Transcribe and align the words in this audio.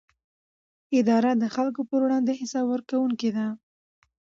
اداره 0.99 1.31
د 1.41 1.43
خلکو 1.55 1.81
پر 1.89 1.99
وړاندې 2.03 2.37
حساب 2.39 2.65
ورکوونکې 2.69 3.29
ده. 3.35 3.45